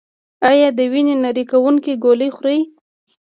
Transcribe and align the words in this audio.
ایا 0.49 0.69
د 0.77 0.79
وینې 0.91 1.15
نری 1.23 1.43
کوونکې 1.51 1.93
ګولۍ 2.03 2.29
خورئ؟ 2.35 2.59